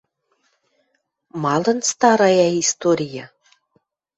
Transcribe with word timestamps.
—Малын 1.41 1.79
старая 1.91 2.47
история?.. 2.63 3.25